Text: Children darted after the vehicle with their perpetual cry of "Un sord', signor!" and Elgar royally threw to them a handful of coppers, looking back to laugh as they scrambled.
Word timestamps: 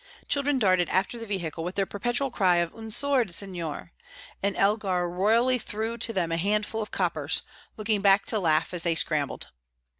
Children 0.27 0.57
darted 0.57 0.89
after 0.89 1.19
the 1.19 1.27
vehicle 1.27 1.63
with 1.63 1.75
their 1.75 1.85
perpetual 1.85 2.31
cry 2.31 2.55
of 2.55 2.73
"Un 2.75 2.89
sord', 2.89 3.31
signor!" 3.35 3.91
and 4.41 4.57
Elgar 4.57 5.07
royally 5.07 5.59
threw 5.59 5.95
to 5.95 6.11
them 6.11 6.31
a 6.31 6.37
handful 6.37 6.81
of 6.81 6.89
coppers, 6.89 7.43
looking 7.77 8.01
back 8.01 8.25
to 8.25 8.39
laugh 8.39 8.73
as 8.73 8.81
they 8.81 8.95
scrambled. 8.95 9.49